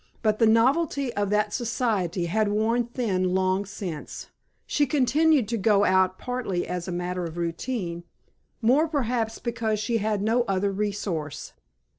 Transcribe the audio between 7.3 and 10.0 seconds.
routine, more perhaps because she